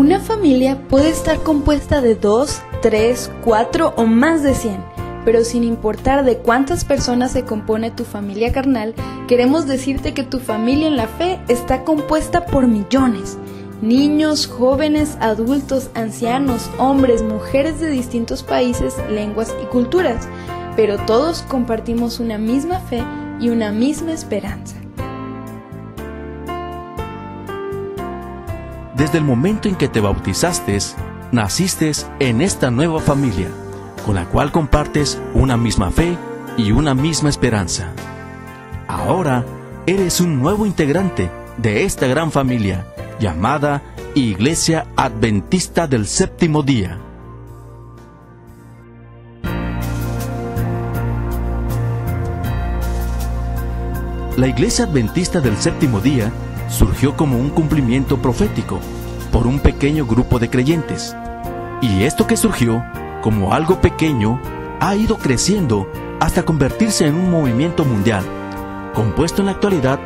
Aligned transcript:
Una 0.00 0.18
familia 0.18 0.78
puede 0.88 1.10
estar 1.10 1.42
compuesta 1.42 2.00
de 2.00 2.14
dos, 2.14 2.62
tres, 2.80 3.30
cuatro 3.44 3.92
o 3.98 4.06
más 4.06 4.42
de 4.42 4.54
cien, 4.54 4.82
pero 5.26 5.44
sin 5.44 5.62
importar 5.62 6.24
de 6.24 6.38
cuántas 6.38 6.86
personas 6.86 7.32
se 7.32 7.44
compone 7.44 7.90
tu 7.90 8.04
familia 8.04 8.50
carnal, 8.50 8.94
queremos 9.28 9.66
decirte 9.66 10.14
que 10.14 10.22
tu 10.22 10.38
familia 10.38 10.88
en 10.88 10.96
la 10.96 11.06
fe 11.06 11.38
está 11.48 11.84
compuesta 11.84 12.46
por 12.46 12.66
millones. 12.66 13.36
Niños, 13.82 14.46
jóvenes, 14.46 15.18
adultos, 15.20 15.90
ancianos, 15.92 16.70
hombres, 16.78 17.22
mujeres 17.22 17.78
de 17.78 17.90
distintos 17.90 18.42
países, 18.42 18.94
lenguas 19.10 19.54
y 19.62 19.66
culturas, 19.66 20.26
pero 20.76 20.96
todos 21.04 21.42
compartimos 21.42 22.20
una 22.20 22.38
misma 22.38 22.80
fe 22.80 23.04
y 23.38 23.50
una 23.50 23.70
misma 23.70 24.12
esperanza. 24.12 24.76
Desde 29.00 29.16
el 29.16 29.24
momento 29.24 29.66
en 29.66 29.76
que 29.76 29.88
te 29.88 30.00
bautizaste, 30.00 30.76
naciste 31.32 31.90
en 32.18 32.42
esta 32.42 32.70
nueva 32.70 33.00
familia, 33.00 33.48
con 34.04 34.14
la 34.14 34.26
cual 34.26 34.52
compartes 34.52 35.18
una 35.32 35.56
misma 35.56 35.90
fe 35.90 36.18
y 36.58 36.72
una 36.72 36.94
misma 36.94 37.30
esperanza. 37.30 37.94
Ahora 38.88 39.46
eres 39.86 40.20
un 40.20 40.38
nuevo 40.38 40.66
integrante 40.66 41.30
de 41.56 41.84
esta 41.84 42.08
gran 42.08 42.30
familia 42.30 42.84
llamada 43.18 43.80
Iglesia 44.14 44.86
Adventista 44.96 45.86
del 45.86 46.06
Séptimo 46.06 46.62
Día. 46.62 46.98
La 54.36 54.46
Iglesia 54.46 54.84
Adventista 54.84 55.40
del 55.40 55.56
Séptimo 55.56 56.00
Día 56.00 56.30
surgió 56.70 57.14
como 57.16 57.36
un 57.36 57.50
cumplimiento 57.50 58.16
profético 58.18 58.80
por 59.32 59.46
un 59.46 59.60
pequeño 59.60 60.06
grupo 60.06 60.38
de 60.38 60.48
creyentes. 60.48 61.14
Y 61.82 62.04
esto 62.04 62.26
que 62.26 62.38
surgió 62.38 62.82
como 63.22 63.52
algo 63.52 63.78
pequeño 63.80 64.40
ha 64.80 64.96
ido 64.96 65.18
creciendo 65.18 65.86
hasta 66.20 66.44
convertirse 66.44 67.06
en 67.06 67.16
un 67.16 67.30
movimiento 67.30 67.84
mundial, 67.84 68.24
compuesto 68.94 69.42
en 69.42 69.46
la 69.46 69.52
actualidad 69.52 70.00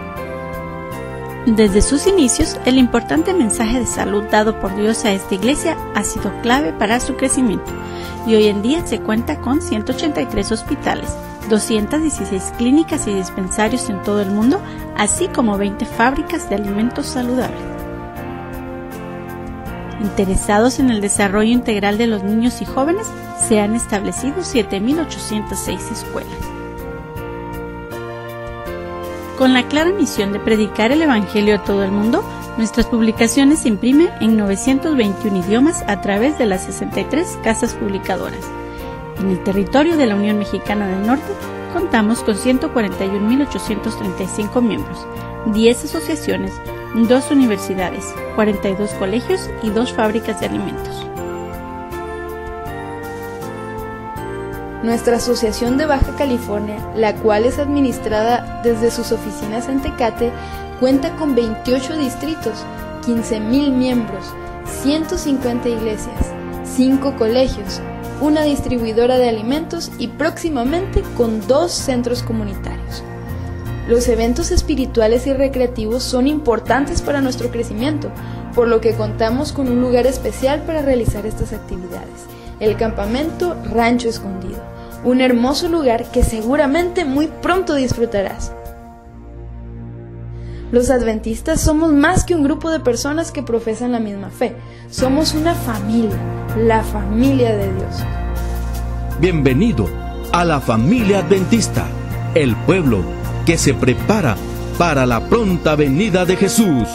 Desde 1.47 1.83
sus 1.83 2.07
inicios, 2.07 2.57
el 2.65 2.79
importante 2.79 3.35
mensaje 3.35 3.81
de 3.81 3.87
salud 3.87 4.23
dado 4.31 4.61
por 4.61 4.77
Dios 4.77 5.05
a 5.05 5.13
esta 5.13 5.35
iglesia 5.35 5.77
ha 5.97 6.05
sido 6.05 6.33
clave 6.43 6.73
para 6.73 7.01
su 7.01 7.17
crecimiento 7.17 7.73
y 8.29 8.37
hoy 8.37 8.47
en 8.47 8.63
día 8.63 8.87
se 8.87 9.01
cuenta 9.01 9.41
con 9.41 9.61
183 9.61 10.53
hospitales, 10.53 11.11
216 11.51 12.53
clínicas 12.57 13.09
y 13.09 13.15
dispensarios 13.15 13.91
en 13.91 14.01
todo 14.03 14.23
el 14.23 14.31
mundo, 14.31 14.61
así 14.97 15.27
como 15.27 15.59
20 15.59 15.85
fábricas 15.85 16.49
de 16.49 16.55
alimentos 16.55 17.07
saludables. 17.07 17.61
Interesados 20.01 20.79
en 20.79 20.91
el 20.91 21.01
desarrollo 21.01 21.51
integral 21.51 21.99
de 21.99 22.07
los 22.07 22.23
niños 22.23 22.63
y 22.63 22.67
jóvenes, 22.67 23.09
se 23.49 23.61
han 23.61 23.75
establecido 23.75 24.43
7.806 24.43 25.91
escuelas. 25.91 26.62
Con 29.43 29.55
la 29.55 29.67
clara 29.67 29.91
misión 29.91 30.33
de 30.33 30.39
predicar 30.39 30.93
el 30.93 31.03
Evangelio 31.03 31.57
a 31.57 31.65
todo 31.65 31.83
el 31.83 31.91
mundo, 31.91 32.23
nuestras 32.59 32.87
publicaciones 32.87 33.59
se 33.59 33.71
imprimen 33.71 34.09
en 34.21 34.37
921 34.37 35.45
idiomas 35.45 35.83
a 35.89 36.01
través 36.01 36.39
de 36.39 36.47
las 36.47 36.63
63 36.67 37.41
casas 37.43 37.75
publicadoras. 37.75 38.45
En 39.19 39.31
el 39.31 39.43
territorio 39.43 39.97
de 39.97 40.07
la 40.07 40.15
Unión 40.15 40.39
Mexicana 40.39 40.87
del 40.87 41.05
Norte 41.05 41.33
contamos 41.73 42.21
con 42.21 42.37
141.835 42.37 44.63
miembros, 44.63 45.09
10 45.47 45.87
asociaciones, 45.87 46.53
2 46.95 47.31
universidades, 47.33 48.15
42 48.37 48.93
colegios 48.93 49.51
y 49.65 49.71
2 49.71 49.93
fábricas 49.93 50.39
de 50.39 50.47
alimentos. 50.47 51.05
Nuestra 54.83 55.19
Asociación 55.19 55.79
de 55.79 55.87
Baja 55.87 56.17
California, 56.17 56.77
la 56.97 57.15
cual 57.15 57.45
es 57.45 57.61
administrada 57.61 58.61
desde 58.65 58.91
sus 58.91 59.13
oficinas 59.13 59.69
en 59.69 59.81
Tecate, 59.81 60.33
cuenta 60.81 61.15
con 61.17 61.37
28 61.37 61.99
distritos, 61.99 62.65
15.000 63.07 63.71
miembros, 63.71 64.25
150 64.83 65.69
iglesias, 65.69 66.33
5 66.65 67.15
colegios, 67.15 67.81
una 68.21 68.43
distribuidora 68.43 69.19
de 69.19 69.29
alimentos 69.29 69.93
y 69.99 70.09
próximamente 70.09 71.05
con 71.17 71.47
dos 71.47 71.71
centros 71.71 72.25
comunitarios. 72.25 73.05
Los 73.89 74.09
eventos 74.09 74.51
espirituales 74.51 75.29
y 75.29 75.33
recreativos 75.33 76.03
son 76.03 76.27
importantes 76.27 77.03
para 77.03 77.21
nuestro 77.21 77.53
crecimiento, 77.53 78.11
por 78.53 78.67
lo 78.67 78.81
que 78.81 78.95
contamos 78.95 79.53
con 79.53 79.69
un 79.69 79.81
lugar 79.81 80.09
especial 80.09 80.63
para 80.63 80.83
realizar 80.83 81.25
estas 81.25 81.53
actividades, 81.53 82.27
el 82.59 82.77
campamento 82.77 83.57
Rancho 83.73 84.09
Escondido 84.09 84.62
un 85.05 85.21
hermoso 85.21 85.69
lugar 85.69 86.11
que 86.11 86.23
seguramente 86.23 87.05
muy 87.05 87.27
pronto 87.27 87.75
disfrutarás. 87.75 88.53
Los 90.71 90.91
adventistas 90.91 91.61
somos 91.61 91.93
más 91.93 92.25
que 92.25 92.35
un 92.35 92.45
grupo 92.45 92.71
de 92.71 92.81
personas 92.81 93.31
que 93.31 93.43
profesan 93.43 93.93
la 93.93 94.01
misma 94.01 94.31
fe. 94.31 94.55
Somos 94.91 95.35
una 95.35 95.55
familia, 95.55 96.17
la 96.57 96.83
familia 96.83 97.55
de 97.55 97.73
Dios. 97.75 97.97
Bienvenido 99.21 99.87
a 100.33 100.45
la 100.45 100.61
familia 100.61 101.19
adventista, 101.19 101.85
el 102.35 102.57
pueblo 102.57 103.03
que 103.45 103.59
se 103.59 103.75
prepara 103.75 104.37
para 104.79 105.05
la 105.05 105.29
pronta 105.29 105.77
venida 105.77 106.25
de 106.25 106.37
Jesús. 106.37 106.89